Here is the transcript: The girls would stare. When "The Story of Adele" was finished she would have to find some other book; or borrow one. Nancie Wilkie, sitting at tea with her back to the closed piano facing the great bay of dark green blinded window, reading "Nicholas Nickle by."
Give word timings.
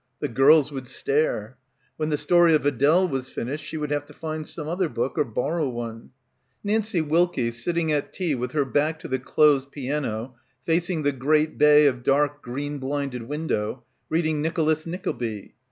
The 0.19 0.27
girls 0.27 0.71
would 0.71 0.87
stare. 0.87 1.59
When 1.97 2.09
"The 2.09 2.17
Story 2.17 2.55
of 2.55 2.65
Adele" 2.65 3.07
was 3.07 3.29
finished 3.29 3.63
she 3.63 3.77
would 3.77 3.91
have 3.91 4.07
to 4.07 4.15
find 4.15 4.49
some 4.49 4.67
other 4.67 4.89
book; 4.89 5.15
or 5.15 5.23
borrow 5.23 5.69
one. 5.69 6.09
Nancie 6.65 7.07
Wilkie, 7.07 7.51
sitting 7.51 7.91
at 7.91 8.11
tea 8.11 8.33
with 8.33 8.53
her 8.53 8.65
back 8.65 8.97
to 9.01 9.07
the 9.07 9.19
closed 9.19 9.71
piano 9.71 10.33
facing 10.65 11.03
the 11.03 11.11
great 11.11 11.59
bay 11.59 11.85
of 11.85 12.01
dark 12.01 12.41
green 12.41 12.79
blinded 12.79 13.21
window, 13.27 13.83
reading 14.09 14.41
"Nicholas 14.41 14.87
Nickle 14.87 15.13
by." 15.13 15.51